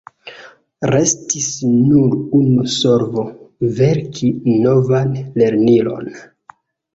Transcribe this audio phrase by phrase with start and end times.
[0.91, 3.27] Restis nur unu solvo:
[3.81, 4.33] verki
[4.65, 6.11] novan lernilon.